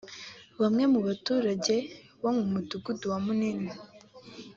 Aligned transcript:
Bamwe 0.61 0.83
mu 0.93 0.99
baturage 1.07 1.75
bo 2.21 2.29
mu 2.37 2.43
Mudugudu 2.51 3.05
wa 3.11 3.19
Munini 3.25 3.71